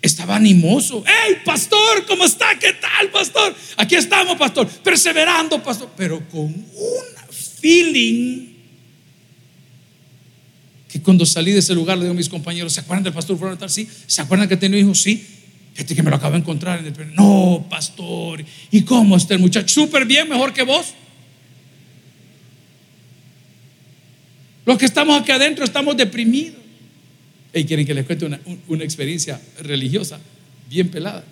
[0.03, 1.05] estaba animoso.
[1.07, 2.05] ¡Hey, pastor!
[2.07, 2.59] ¿Cómo está?
[2.59, 3.55] ¿Qué tal, pastor?
[3.77, 4.67] Aquí estamos, pastor.
[4.67, 5.91] Perseverando, pastor.
[5.97, 7.20] Pero con un
[7.61, 8.51] feeling
[10.91, 13.39] que cuando salí de ese lugar le digo a mis compañeros, ¿se acuerdan del pastor
[13.39, 13.71] fueron tal?
[13.71, 13.89] Sí.
[14.07, 15.01] ¿Se acuerdan que tenía hijos?
[15.01, 15.25] Sí.
[15.77, 17.15] Este que me lo acabo de encontrar en el...
[17.15, 18.45] No, pastor.
[18.73, 19.69] ¿Y cómo está el muchacho?
[19.69, 20.95] Súper bien, mejor que vos.
[24.67, 26.59] Los que estamos aquí adentro estamos deprimidos.
[27.55, 30.19] Y quieren que les cuente una, una experiencia religiosa
[30.69, 31.25] bien pelada.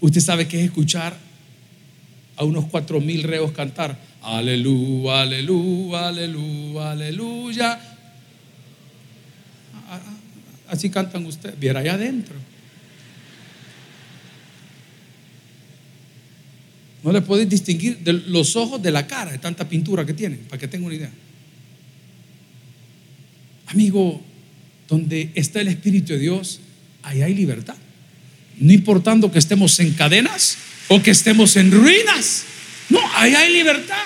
[0.00, 1.25] Usted sabe que es escuchar
[2.36, 7.80] a unos cuatro mil reos cantar aleluya, aleluya, aleluya, aleluya.
[10.68, 12.34] Así cantan ustedes, viera allá adentro.
[17.04, 20.40] No le podéis distinguir de los ojos de la cara de tanta pintura que tienen,
[20.48, 21.10] para que tengan una idea.
[23.68, 24.20] Amigo,
[24.88, 26.60] donde está el Espíritu de Dios,
[27.04, 27.76] ahí hay libertad.
[28.58, 32.44] No importando que estemos en cadenas o que estemos en ruinas.
[32.88, 34.04] No, ahí hay libertad.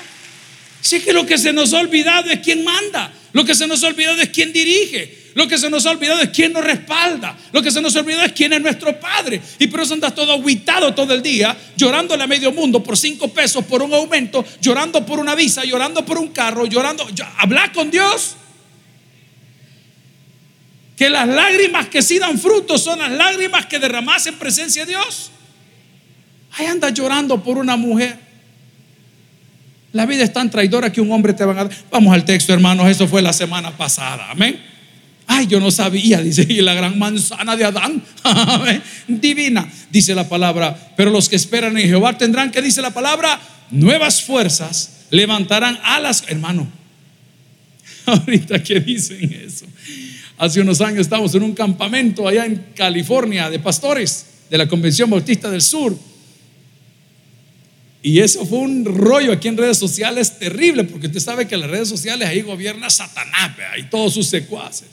[0.80, 3.12] Sí que lo que se nos ha olvidado es quién manda.
[3.32, 5.18] Lo que se nos ha olvidado es quién dirige.
[5.34, 7.36] Lo que se nos ha olvidado es quién nos respalda.
[7.52, 9.40] Lo que se nos ha olvidado es quién es nuestro Padre.
[9.58, 13.28] Y por eso andas todo aguitado todo el día, llorándole a medio mundo por cinco
[13.28, 17.06] pesos, por un aumento, llorando por una visa, llorando por un carro, llorando.
[17.38, 18.36] Habla con Dios
[20.96, 24.92] que las lágrimas que sí dan frutos son las lágrimas que derramas en presencia de
[24.92, 25.30] Dios.
[26.52, 28.18] Ahí anda llorando por una mujer.
[29.92, 31.70] La vida es tan traidora que un hombre te va a dar.
[31.90, 32.88] Vamos al texto, hermanos.
[32.88, 34.30] Eso fue la semana pasada.
[34.30, 34.60] Amén.
[35.26, 38.02] Ay, yo no sabía, dice, y la gran manzana de Adán,
[39.08, 40.76] divina, dice la palabra.
[40.96, 46.24] Pero los que esperan en Jehová tendrán, que dice la palabra, nuevas fuerzas, levantarán alas,
[46.26, 46.68] hermano.
[48.06, 49.66] Ahorita que dicen eso,
[50.36, 55.10] Hace unos años estábamos en un campamento allá en California de pastores de la Convención
[55.10, 55.94] Bautista del Sur.
[58.02, 61.62] Y eso fue un rollo aquí en redes sociales terrible, porque usted sabe que en
[61.62, 64.88] las redes sociales ahí gobierna Satanás y todos sus secuaces.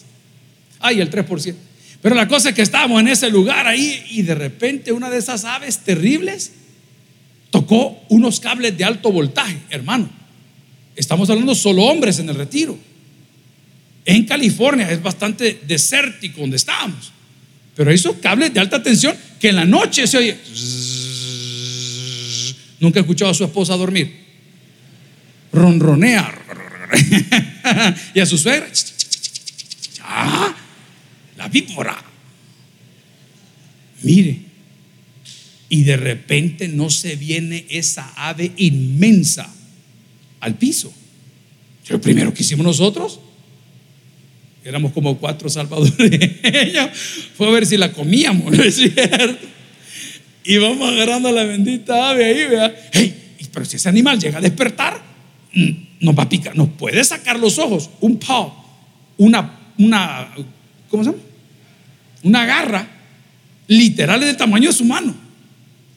[0.80, 1.56] Ay, el 3%.
[2.02, 5.17] Pero la cosa es que estábamos en ese lugar ahí y de repente una de
[5.17, 6.52] esas aves terribles
[7.50, 10.10] tocó unos cables de alto voltaje, hermano.
[10.96, 12.78] Estamos hablando solo hombres en el retiro.
[14.06, 17.12] En California es bastante desértico donde estábamos.
[17.76, 20.38] Pero esos cables de alta tensión que en la noche se oye.
[22.80, 24.13] Nunca he escuchado a su esposa dormir.
[25.52, 26.46] Ronronear.
[28.13, 28.68] y a su suegra.
[31.38, 32.04] La víbora.
[34.04, 34.42] Mire.
[35.70, 39.54] Y de repente no se viene esa ave inmensa
[40.40, 40.94] al piso.
[41.90, 43.20] Lo primero que hicimos nosotros,
[44.63, 46.90] éramos como cuatro salvadoreños,
[47.38, 49.48] fue a ver si la comíamos, ¿no es cierto?
[50.48, 52.90] Y vamos agarrando a la bendita ave ahí, vea.
[52.94, 54.98] Hey, pero si ese animal llega a despertar,
[55.54, 58.54] mm, nos va a picar, nos puede sacar los ojos, un paw,
[59.18, 60.34] una, una,
[60.90, 61.22] ¿cómo se llama?
[62.24, 62.88] Una garra,
[63.68, 65.14] literal del tamaño de su mano.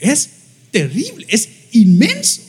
[0.01, 0.31] Es
[0.73, 2.43] terrible, es inmenso.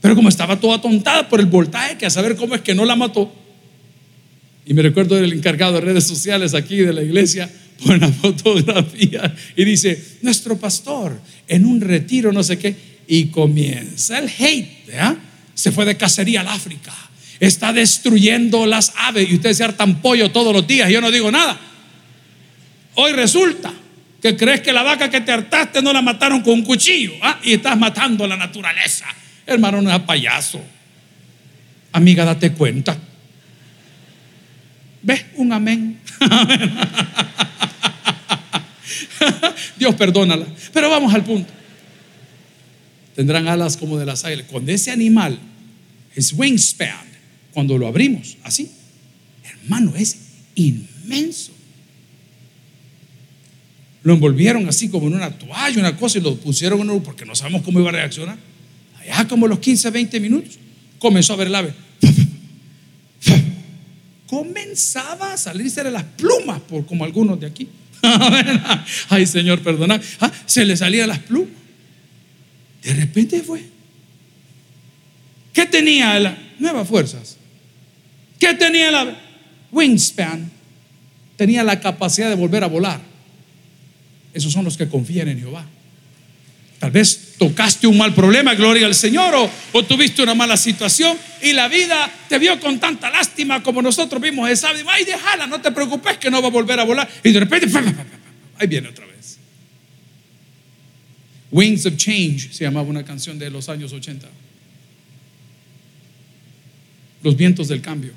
[0.00, 2.84] Pero como estaba toda tontada por el voltaje, que a saber cómo es que no
[2.84, 3.32] la mató.
[4.64, 7.50] Y me recuerdo del encargado de redes sociales aquí de la iglesia,
[7.82, 12.74] pone una fotografía y dice, nuestro pastor en un retiro, no sé qué,
[13.06, 14.90] y comienza el hate,
[15.54, 16.92] Se fue de cacería al África,
[17.40, 21.30] está destruyendo las aves y ustedes se hartan pollo todos los días yo no digo
[21.30, 21.58] nada.
[22.94, 23.72] Hoy resulta
[24.20, 27.38] que crees que la vaca que te hartaste no la mataron con un cuchillo ¿ah?
[27.42, 29.06] y estás matando a la naturaleza.
[29.46, 30.60] Hermano, no es payaso.
[31.92, 32.98] Amiga, date cuenta.
[35.02, 35.24] ¿Ves?
[35.36, 36.00] Un amén.
[39.78, 40.46] Dios perdónala.
[40.72, 41.52] Pero vamos al punto.
[43.14, 44.46] Tendrán alas como de las águilas.
[44.50, 45.38] Cuando ese animal
[46.14, 47.06] es wingspan,
[47.52, 48.70] cuando lo abrimos así,
[49.44, 50.18] hermano, es
[50.54, 51.52] inmenso.
[54.02, 57.24] Lo envolvieron así como en una toalla, una cosa, y lo pusieron en un, porque
[57.24, 58.38] no sabemos cómo iba a reaccionar.
[59.00, 60.58] Allá como los 15, 20 minutos,
[60.98, 61.74] comenzó a ver el ave.
[64.28, 67.68] Comenzaba a salirse de las plumas, por como algunos de aquí.
[69.08, 70.00] Ay, Señor, perdona.
[70.20, 71.54] Ah, se le salían las plumas.
[72.82, 73.62] De repente fue.
[75.52, 77.36] ¿Qué tenía la nuevas fuerzas?
[78.38, 79.18] ¿Qué tenía la
[79.72, 80.50] wingspan?
[81.36, 83.00] Tenía la capacidad de volver a volar.
[84.34, 85.66] Esos son los que confían en Jehová.
[86.78, 89.34] Tal vez tocaste un mal problema, gloria al Señor,
[89.72, 94.22] o, tuviste una mala situación y la vida te vio con tanta lástima como nosotros
[94.22, 94.70] vimos esa.
[94.86, 97.08] Ay, déjala, no te preocupes que no va a volver a volar.
[97.24, 97.66] Y de repente,
[98.58, 99.38] ahí viene otra vez.
[101.50, 104.28] Wings of Change se llamaba una canción de los años 80.
[107.22, 108.12] Los vientos del cambio.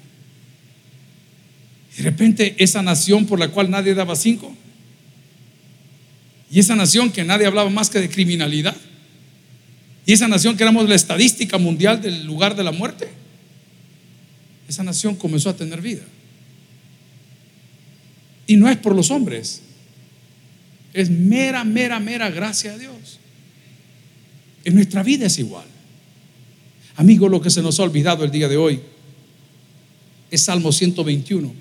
[1.98, 4.56] Y de repente esa nación por la cual nadie daba cinco
[6.52, 8.76] y esa nación que nadie hablaba más que de criminalidad.
[10.06, 13.08] Y esa nación que éramos la estadística mundial del lugar de la muerte.
[14.68, 16.04] Esa nación comenzó a tener vida.
[18.48, 19.62] Y no es por los hombres.
[20.94, 23.20] Es mera, mera, mera gracia a Dios.
[24.66, 25.66] En nuestra vida es igual.
[26.98, 28.82] Amigo, lo que se nos ha olvidado el día de hoy
[30.30, 31.54] es Salmo 121,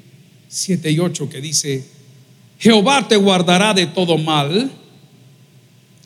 [0.49, 1.87] 7 y 8, que dice,
[2.61, 4.71] Jehová te guardará de todo mal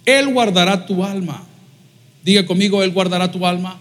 [0.05, 1.47] él guardará tu alma.
[2.23, 3.81] Diga conmigo, Él guardará tu alma.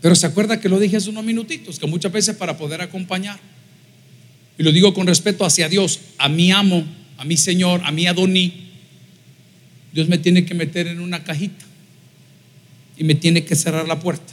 [0.00, 3.38] Pero se acuerda que lo dije hace unos minutitos, que muchas veces para poder acompañar,
[4.58, 6.84] y lo digo con respeto hacia Dios, a mi amo,
[7.16, 8.70] a mi Señor, a mi Adoní,
[9.92, 11.64] Dios me tiene que meter en una cajita
[12.98, 14.32] y me tiene que cerrar la puerta.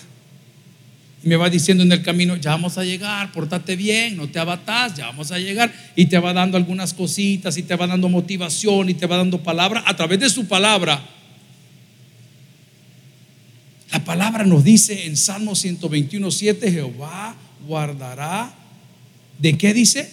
[1.23, 4.39] Y me va diciendo en el camino, ya vamos a llegar, portate bien, no te
[4.39, 5.71] abatas, ya vamos a llegar.
[5.95, 9.41] Y te va dando algunas cositas y te va dando motivación y te va dando
[9.43, 10.99] palabra a través de su palabra.
[13.91, 17.35] La palabra nos dice en Salmo 121, 7, Jehová
[17.67, 18.53] guardará.
[19.37, 20.09] ¿De qué dice?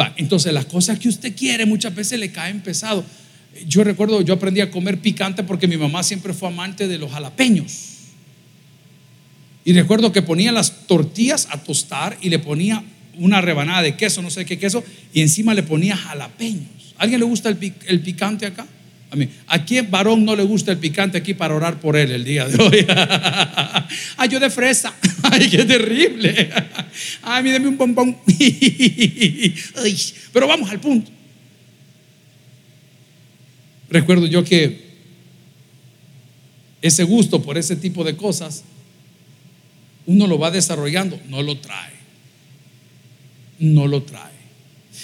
[0.00, 3.04] Va, entonces las cosas que usted quiere muchas veces le caen pesado.
[3.66, 7.10] Yo recuerdo, yo aprendí a comer picante porque mi mamá siempre fue amante de los
[7.10, 7.97] jalapeños.
[9.68, 12.82] Y recuerdo que ponía las tortillas a tostar y le ponía
[13.18, 16.94] una rebanada de queso, no sé qué queso, y encima le ponía jalapeños.
[16.96, 18.66] ¿Alguien le gusta el, picante acá?
[19.10, 19.28] A mí.
[19.46, 22.48] ¿A quién varón no le gusta el picante aquí para orar por él el día
[22.48, 22.86] de hoy?
[24.16, 24.94] Ay, yo de fresa.
[25.24, 26.50] Ay, qué terrible.
[27.22, 28.16] Ay, míreme un bombón.
[30.32, 31.10] pero vamos al punto.
[33.90, 34.88] Recuerdo yo que
[36.80, 38.64] ese gusto por ese tipo de cosas
[40.08, 41.92] uno lo va desarrollando, no lo trae.
[43.58, 44.32] No lo trae.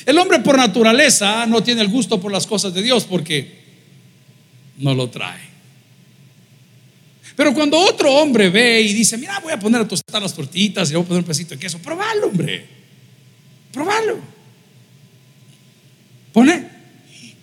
[0.06, 3.62] El hombre por naturaleza no tiene el gusto por las cosas de Dios porque
[4.78, 5.42] no lo trae.
[7.36, 10.90] Pero cuando otro hombre ve y dice, mira, voy a poner a tostar las tortitas
[10.90, 12.66] y voy a poner un pedacito de queso, probalo, hombre.
[13.72, 14.18] Probalo.
[16.32, 16.66] Pone,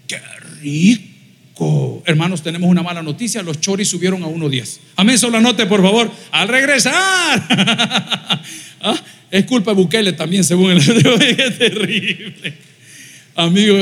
[0.08, 0.20] qué
[0.62, 1.11] rico
[2.06, 3.44] Hermanos, tenemos una mala noticia.
[3.44, 4.80] Los choris subieron a 1.10.
[4.96, 6.12] Amén, solo anote, por favor.
[6.32, 6.94] Al regresar.
[8.82, 9.00] ¿Ah?
[9.30, 10.86] Es culpa de Bukele también, según el Es
[11.58, 12.54] terrible.
[13.36, 13.76] Amigo,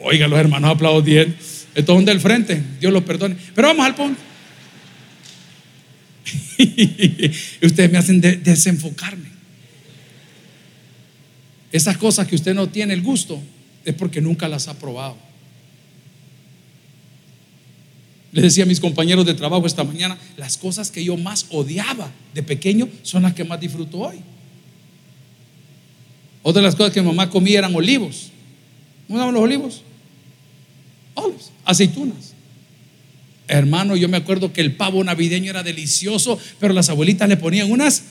[0.00, 1.34] oiga, los hermanos aplaudien.
[1.74, 3.36] Estos son del frente, Dios los perdone.
[3.54, 4.20] Pero vamos al punto.
[7.62, 9.28] Ustedes me hacen desenfocarme.
[11.72, 13.40] Esas cosas que usted no tiene el gusto
[13.84, 15.23] es porque nunca las ha probado.
[18.34, 22.10] Les decía a mis compañeros de trabajo esta mañana, las cosas que yo más odiaba
[22.34, 24.16] de pequeño son las que más disfruto hoy.
[26.42, 28.30] Otra de las cosas que mamá comía eran olivos.
[29.06, 29.82] ¿Cómo llaman los olivos?
[31.14, 32.34] Olivos, aceitunas.
[33.46, 37.70] Hermano, yo me acuerdo que el pavo navideño era delicioso, pero las abuelitas le ponían
[37.70, 38.02] unas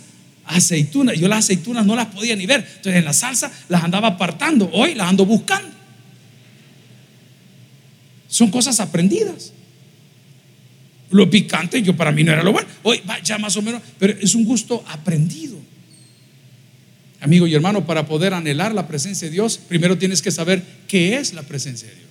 [0.45, 1.19] aceitunas.
[1.19, 2.61] Yo las aceitunas no las podía ni ver.
[2.61, 4.69] Entonces en la salsa las andaba apartando.
[4.71, 5.67] Hoy las ando buscando.
[8.29, 9.51] Son cosas aprendidas.
[11.13, 12.67] Lo picante, yo para mí no era lo bueno.
[12.81, 15.57] Hoy ya más o menos, pero es un gusto aprendido.
[17.21, 21.17] Amigo y hermano, para poder anhelar la presencia de Dios, primero tienes que saber qué
[21.17, 22.07] es la presencia de Dios.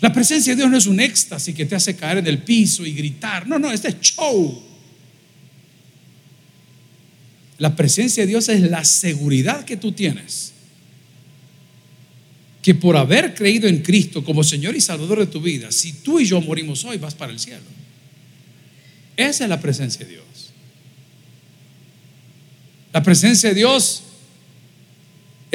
[0.00, 2.84] La presencia de Dios no es un éxtasis que te hace caer en el piso
[2.84, 3.46] y gritar.
[3.46, 4.62] No, no, este es show.
[7.58, 10.52] La presencia de Dios es la seguridad que tú tienes
[12.66, 16.18] que por haber creído en Cristo como Señor y Salvador de tu vida, si tú
[16.18, 17.62] y yo morimos hoy, vas para el cielo.
[19.16, 20.24] Esa es la presencia de Dios.
[22.92, 24.02] La presencia de Dios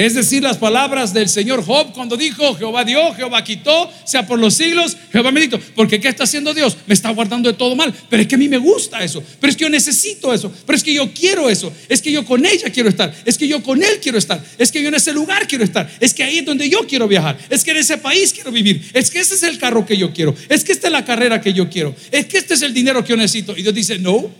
[0.02, 4.38] es decir, las palabras del Señor Job cuando dijo, Jehová dio, Jehová quitó, sea por
[4.38, 6.76] los siglos, Jehová me dijo, porque ¿qué está haciendo Dios?
[6.86, 9.50] Me está guardando de todo mal, pero es que a mí me gusta eso, pero
[9.50, 12.44] es que yo necesito eso, pero es que yo quiero eso, es que yo con
[12.44, 15.12] ella quiero estar, es que yo con él quiero estar, es que yo en ese
[15.12, 17.98] lugar quiero estar, es que ahí es donde yo quiero viajar, es que en ese
[17.98, 20.88] país quiero vivir, es que ese es el carro que yo quiero, es que esta
[20.88, 23.56] es la carrera que yo quiero, es que este es el dinero que yo necesito.
[23.56, 24.30] Y Dios dice, no,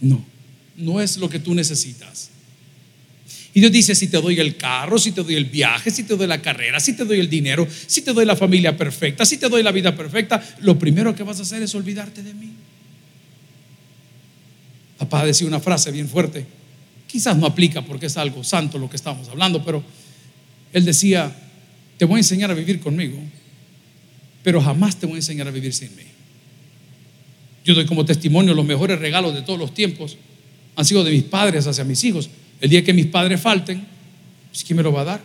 [0.00, 0.24] no,
[0.76, 2.30] no es lo que tú necesitas.
[3.54, 6.16] Y Dios dice, si te doy el carro, si te doy el viaje, si te
[6.16, 9.38] doy la carrera, si te doy el dinero, si te doy la familia perfecta, si
[9.38, 12.50] te doy la vida perfecta, lo primero que vas a hacer es olvidarte de mí.
[14.98, 16.44] Papá decía una frase bien fuerte,
[17.06, 19.84] quizás no aplica porque es algo santo lo que estamos hablando, pero
[20.72, 21.32] él decía,
[21.96, 23.18] te voy a enseñar a vivir conmigo,
[24.42, 26.02] pero jamás te voy a enseñar a vivir sin mí.
[27.64, 30.16] Yo doy como testimonio los mejores regalos de todos los tiempos
[30.74, 32.28] han sido de mis padres hacia mis hijos.
[32.64, 33.84] El día que mis padres falten,
[34.50, 35.20] pues ¿quién me lo va a dar?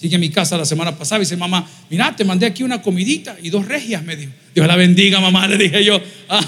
[0.00, 2.80] Llegué a mi casa la semana pasada y dice, mamá, mira, te mandé aquí una
[2.80, 4.32] comidita y dos regias, me dijo.
[4.54, 6.00] Dios la bendiga, mamá, le dije yo,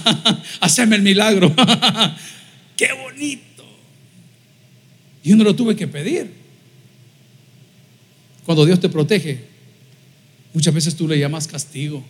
[0.60, 1.54] haceme el milagro.
[2.74, 3.66] Qué bonito.
[5.22, 6.32] Y yo no lo tuve que pedir.
[8.46, 9.44] Cuando Dios te protege,
[10.54, 12.02] muchas veces tú le llamas castigo.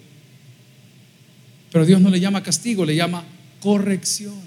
[1.72, 3.24] Pero Dios no le llama castigo, le llama
[3.58, 4.38] corrección.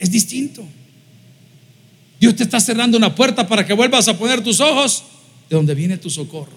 [0.00, 0.66] Es distinto.
[2.22, 5.02] Dios te está cerrando una puerta para que vuelvas a poner tus ojos
[5.50, 6.56] de donde viene tu socorro.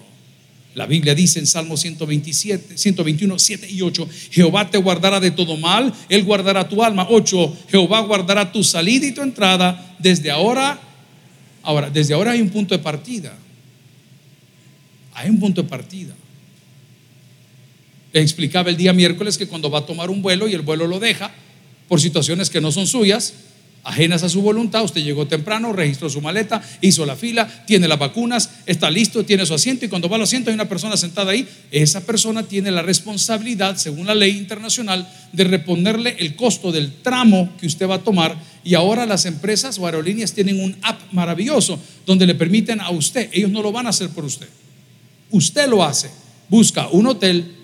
[0.76, 5.56] La Biblia dice en Salmo 127, 121, 7 y 8, Jehová te guardará de todo
[5.56, 7.08] mal, Él guardará tu alma.
[7.10, 10.78] 8, Jehová guardará tu salida y tu entrada desde ahora.
[11.64, 13.36] Ahora, desde ahora hay un punto de partida.
[15.14, 16.14] Hay un punto de partida.
[18.12, 20.86] Le explicaba el día miércoles que cuando va a tomar un vuelo y el vuelo
[20.86, 21.34] lo deja
[21.88, 23.34] por situaciones que no son suyas,
[23.86, 27.98] ajenas a su voluntad, usted llegó temprano, registró su maleta, hizo la fila, tiene las
[27.98, 31.30] vacunas, está listo, tiene su asiento y cuando va al asiento hay una persona sentada
[31.30, 36.94] ahí, esa persona tiene la responsabilidad, según la ley internacional, de reponerle el costo del
[36.94, 38.36] tramo que usted va a tomar.
[38.64, 43.30] Y ahora las empresas o aerolíneas tienen un app maravilloso donde le permiten a usted,
[43.32, 44.48] ellos no lo van a hacer por usted,
[45.30, 46.10] usted lo hace,
[46.48, 47.55] busca un hotel,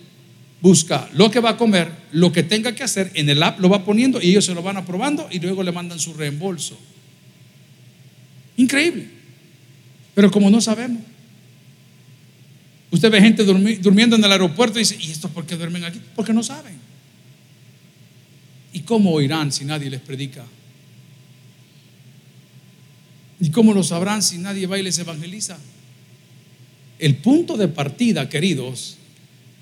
[0.62, 3.68] busca lo que va a comer, lo que tenga que hacer, en el app lo
[3.68, 6.79] va poniendo y ellos se lo van aprobando y luego le mandan su reembolso.
[8.57, 9.09] Increíble.
[10.14, 11.03] Pero como no sabemos,
[12.92, 16.01] usted ve gente durmiendo en el aeropuerto y dice, ¿y estos por qué duermen aquí?
[16.14, 16.75] Porque no saben.
[18.72, 20.44] ¿Y cómo oirán si nadie les predica?
[23.40, 25.59] ¿Y cómo lo sabrán si nadie va y les evangeliza?
[27.01, 28.96] El punto de partida, queridos,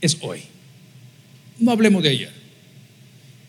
[0.02, 0.42] es hoy.
[1.60, 2.40] No hablemos de ayer.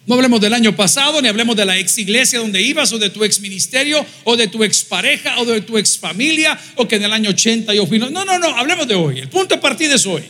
[0.06, 3.10] No hablemos del año pasado, ni hablemos de la ex iglesia donde ibas, o de
[3.10, 6.96] tu ex ministerio, o de tu ex pareja, o de tu ex familia, o que
[6.98, 8.00] en el año 80 yo fui.
[8.00, 9.20] No, no, no, hablemos de hoy.
[9.20, 10.24] El punto de partida es hoy.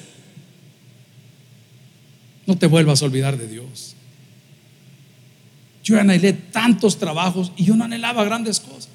[2.45, 3.95] No te vuelvas a olvidar de Dios.
[5.83, 8.91] Yo anhelé tantos trabajos y yo no anhelaba grandes cosas.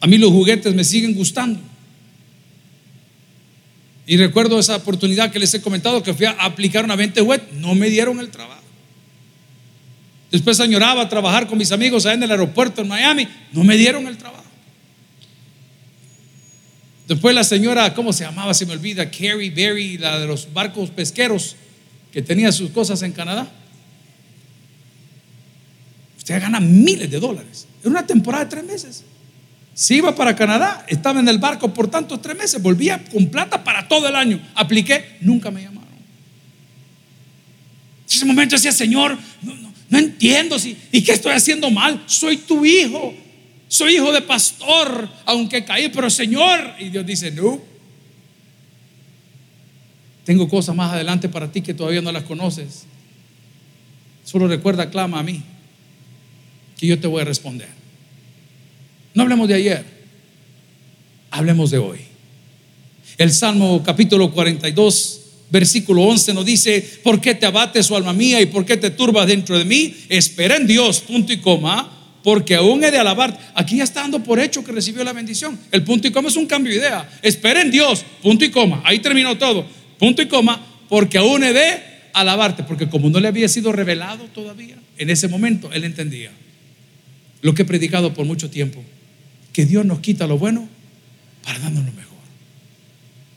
[0.00, 1.60] A mí los juguetes me siguen gustando.
[4.10, 7.40] Y recuerdo esa oportunidad que les he comentado que fui a aplicar una venta web,
[7.52, 8.60] no me dieron el trabajo.
[10.32, 14.08] Después añoraba trabajar con mis amigos allá en el aeropuerto en Miami, no me dieron
[14.08, 14.42] el trabajo.
[17.06, 18.52] Después la señora, ¿cómo se llamaba?
[18.52, 21.54] Se me olvida, Carrie Berry, la de los barcos pesqueros,
[22.10, 23.48] que tenía sus cosas en Canadá.
[26.18, 27.68] Usted gana miles de dólares.
[27.84, 29.04] En una temporada de tres meses.
[29.80, 33.64] Si iba para Canadá, estaba en el barco por tantos tres meses, volvía con plata
[33.64, 34.38] para todo el año.
[34.54, 35.88] Apliqué, nunca me llamaron.
[38.06, 39.16] En ese momento decía, Señor,
[39.88, 42.02] no, entiendo si, y qué estoy haciendo mal.
[42.04, 43.14] Soy tu hijo,
[43.68, 46.74] soy hijo de pastor, aunque caí, pero Señor.
[46.78, 47.58] Y Dios dice, no.
[50.26, 52.84] Tengo cosas más adelante para ti que todavía no las conoces.
[54.24, 55.42] Solo recuerda, clama a mí,
[56.76, 57.79] que yo te voy a responder.
[59.14, 59.84] No hablemos de ayer,
[61.30, 61.98] hablemos de hoy.
[63.18, 68.40] El Salmo capítulo 42 versículo 11 nos dice, ¿por qué te abates, su alma mía,
[68.40, 69.94] y por qué te turbas dentro de mí?
[70.08, 71.90] Espera en Dios, punto y coma,
[72.22, 73.52] porque aún he de alabar.
[73.54, 75.58] Aquí ya está dando por hecho que recibió la bendición.
[75.72, 77.10] El punto y coma es un cambio de idea.
[77.22, 78.82] Espera en Dios, punto y coma.
[78.84, 79.66] Ahí terminó todo.
[79.98, 81.82] Punto y coma, porque aún he de
[82.12, 86.30] alabarte, porque como no le había sido revelado todavía, en ese momento él entendía
[87.42, 88.82] lo que he predicado por mucho tiempo,
[89.52, 90.68] que Dios nos quita lo bueno
[91.44, 92.10] para darnos lo mejor.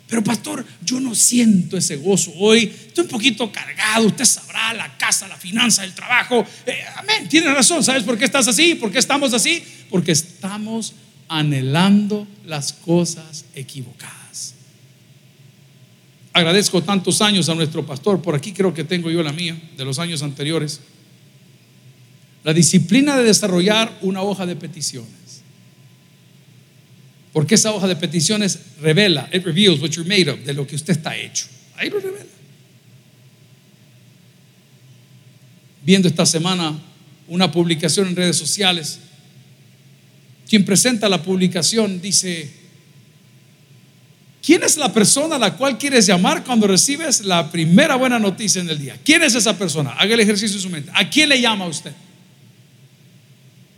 [0.07, 2.71] Pero pastor, yo no siento ese gozo hoy.
[2.87, 4.05] Estoy un poquito cargado.
[4.05, 6.45] Usted sabrá la casa, la finanza, el trabajo.
[6.67, 7.27] Eh, amén.
[7.27, 7.83] Tiene razón.
[7.83, 8.75] ¿Sabes por qué estás así?
[8.75, 9.63] ¿Por qué estamos así?
[9.89, 10.93] Porque estamos
[11.27, 14.53] anhelando las cosas equivocadas.
[16.31, 18.21] Agradezco tantos años a nuestro pastor.
[18.21, 20.81] Por aquí creo que tengo yo la mía de los años anteriores.
[22.43, 25.22] La disciplina de desarrollar una hoja de peticiones.
[27.33, 30.75] Porque esa hoja de peticiones revela, it reveals what you're made of, de lo que
[30.75, 31.47] usted está hecho.
[31.75, 32.29] Ahí lo revela.
[35.83, 36.79] Viendo esta semana
[37.27, 38.99] una publicación en redes sociales,
[40.47, 42.51] quien presenta la publicación dice,
[44.45, 48.61] ¿quién es la persona a la cual quieres llamar cuando recibes la primera buena noticia
[48.61, 48.97] en el día?
[49.03, 49.91] ¿Quién es esa persona?
[49.91, 50.91] Haga el ejercicio en su mente.
[50.93, 51.91] ¿A quién le llama usted?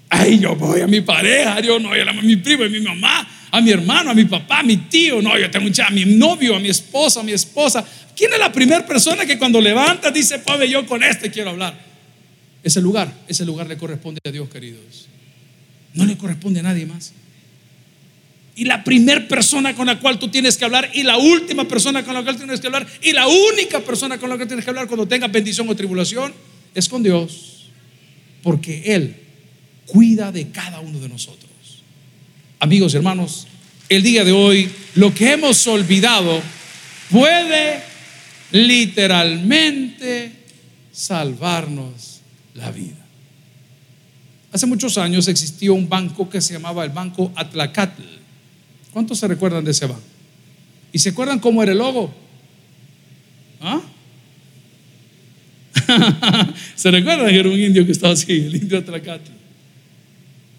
[0.09, 3.27] Ay, yo voy a mi pareja, yo no, yo a mi primo, a mi mamá,
[3.55, 6.03] a mi hermano, a mi papá, a mi tío, no, yo tengo un a mi
[6.03, 7.85] novio, a mi esposa, a mi esposa.
[8.13, 11.79] ¿Quién es la primera persona que cuando levanta dice, Padre, yo con este quiero hablar?
[12.61, 15.07] Ese lugar, ese lugar le corresponde a Dios, queridos.
[15.93, 17.13] No le corresponde a nadie más.
[18.57, 22.03] Y la primera persona con la cual tú tienes que hablar, y la última persona
[22.03, 24.71] con la cual tienes que hablar, y la única persona con la que tienes que
[24.71, 26.33] hablar cuando tengas bendición o tribulación,
[26.73, 27.69] es con Dios.
[28.43, 29.15] Porque Él
[29.85, 31.44] cuida de cada uno de nosotros.
[32.59, 33.47] Amigos, hermanos,
[33.89, 36.41] el día de hoy lo que hemos olvidado
[37.11, 37.83] puede
[38.51, 40.31] literalmente
[40.91, 42.21] salvarnos
[42.53, 43.05] la vida.
[44.51, 48.01] Hace muchos años existió un banco que se llamaba el Banco Atlacatl.
[48.93, 50.01] ¿Cuántos se recuerdan de ese banco?
[50.93, 52.13] ¿Y se acuerdan cómo era el logo?
[53.59, 53.81] ¿Ah?
[56.75, 59.44] ¿Se recuerdan que era un indio que estaba así, el indio Atlacatl?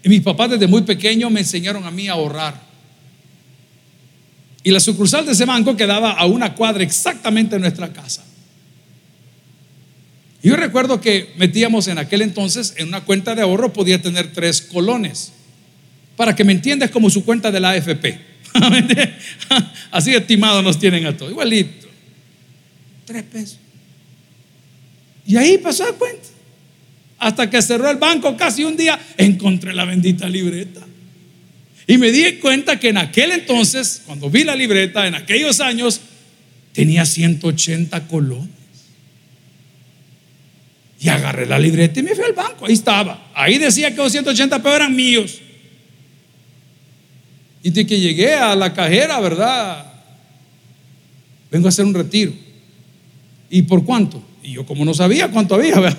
[0.07, 2.63] Y mis papás desde muy pequeño me enseñaron a mí a ahorrar.
[4.63, 8.25] Y la sucursal de ese banco quedaba a una cuadra exactamente de nuestra casa.
[10.45, 14.63] Yo recuerdo que metíamos en aquel entonces en una cuenta de ahorro podía tener tres
[14.63, 15.33] colones.
[16.15, 18.21] Para que me entiendas como su cuenta de la AFP.
[19.91, 21.33] Así estimado nos tienen a todos.
[21.33, 21.89] Igualito.
[23.07, 23.59] Tres pesos.
[25.27, 26.36] Y ahí pasó la cuenta.
[27.19, 30.83] Hasta que cerró el banco casi un día, encontré la bendita libreta.
[31.87, 36.01] Y me di cuenta que en aquel entonces, cuando vi la libreta, en aquellos años,
[36.73, 38.51] tenía 180 colones.
[40.99, 42.67] Y agarré la libreta y me fui al banco.
[42.67, 43.31] Ahí estaba.
[43.35, 45.41] Ahí decía que los 180 pesos eran míos.
[47.63, 49.93] Y de que llegué a la cajera, ¿verdad?
[51.51, 52.33] Vengo a hacer un retiro.
[53.51, 54.23] ¿Y por cuánto?
[54.43, 55.99] Y yo como no sabía cuánto había, ¿verdad?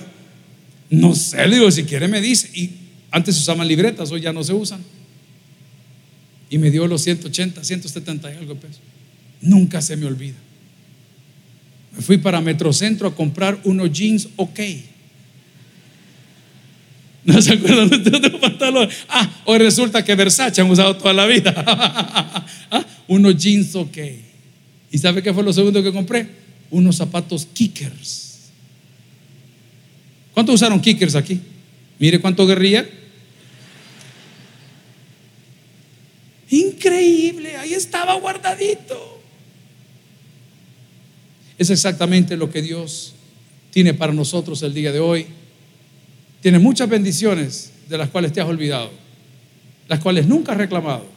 [0.89, 2.49] No sé, le digo, si quiere me dice.
[2.53, 2.71] Y
[3.11, 4.81] antes usaban libretas, hoy ya no se usan.
[6.49, 8.79] Y me dio los 180, 170 y algo pesos.
[9.41, 10.35] Nunca se me olvida.
[11.95, 14.59] Me fui para Metrocentro a comprar unos jeans ok.
[17.25, 18.95] ¿No se acuerdan de los pantalones?
[19.09, 21.53] Ah, hoy resulta que Versace han usado toda la vida.
[22.71, 23.97] ah, unos jeans ok.
[24.91, 26.27] ¿Y sabe qué fue lo segundo que compré?
[26.69, 28.26] Unos zapatos kickers.
[30.38, 31.41] ¿Cuántos usaron kickers aquí?
[31.97, 32.88] Mire cuánto guerrilla.
[36.51, 39.19] Increíble, ahí estaba guardadito.
[41.57, 43.15] Es exactamente lo que Dios
[43.71, 45.25] tiene para nosotros el día de hoy.
[46.41, 48.91] Tiene muchas bendiciones de las cuales te has olvidado,
[49.88, 51.07] las cuales nunca has reclamado,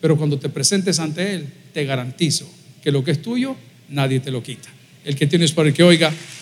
[0.00, 2.48] Pero cuando te presentes ante Él, te garantizo
[2.84, 3.56] que lo que es tuyo,
[3.88, 4.68] nadie te lo quita.
[5.04, 6.14] El que tienes para el que oiga,